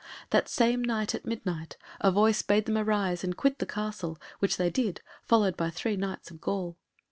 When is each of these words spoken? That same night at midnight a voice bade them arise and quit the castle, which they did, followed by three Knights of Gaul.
That 0.31 0.49
same 0.49 0.81
night 0.81 1.13
at 1.13 1.27
midnight 1.27 1.77
a 1.99 2.09
voice 2.11 2.41
bade 2.41 2.65
them 2.65 2.75
arise 2.79 3.23
and 3.23 3.37
quit 3.37 3.59
the 3.59 3.67
castle, 3.67 4.17
which 4.39 4.57
they 4.57 4.71
did, 4.71 4.99
followed 5.21 5.55
by 5.55 5.69
three 5.69 5.95
Knights 5.95 6.31
of 6.31 6.41
Gaul. 6.41 6.75